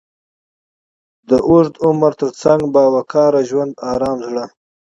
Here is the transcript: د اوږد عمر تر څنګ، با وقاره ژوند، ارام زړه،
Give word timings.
د 1.29 1.31
اوږد 1.47 1.75
عمر 1.85 2.11
تر 2.19 2.29
څنګ، 2.41 2.61
با 2.73 2.83
وقاره 2.95 3.41
ژوند، 3.49 3.73
ارام 3.91 4.17
زړه، 4.27 4.45